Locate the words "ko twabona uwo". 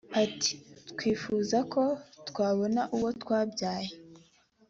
1.73-3.09